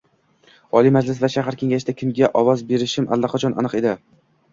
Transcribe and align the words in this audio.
Oliy 0.77 0.93
Majlis 0.95 1.19
va 1.25 1.29
shahar 1.33 1.55
kengashida 1.59 1.95
kimga 1.99 2.29
ovoz 2.41 2.63
berishim 2.71 3.07
allaqachon 3.17 3.57
aniq 3.65 3.77
edi 3.83 3.93